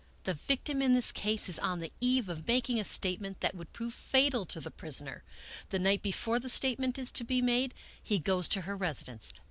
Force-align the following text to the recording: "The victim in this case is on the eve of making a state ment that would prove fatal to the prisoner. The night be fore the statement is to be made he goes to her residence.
"The 0.23 0.33
victim 0.33 0.81
in 0.81 0.93
this 0.93 1.11
case 1.11 1.47
is 1.47 1.59
on 1.59 1.77
the 1.77 1.91
eve 2.01 2.27
of 2.27 2.47
making 2.47 2.79
a 2.79 2.83
state 2.83 3.21
ment 3.21 3.39
that 3.41 3.53
would 3.53 3.71
prove 3.71 3.93
fatal 3.93 4.47
to 4.47 4.59
the 4.59 4.71
prisoner. 4.71 5.23
The 5.69 5.77
night 5.77 6.01
be 6.01 6.11
fore 6.11 6.39
the 6.39 6.49
statement 6.49 6.97
is 6.97 7.11
to 7.11 7.23
be 7.23 7.39
made 7.39 7.75
he 8.01 8.17
goes 8.17 8.47
to 8.47 8.61
her 8.61 8.75
residence. 8.75 9.31